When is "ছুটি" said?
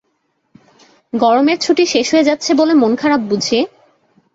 1.59-1.83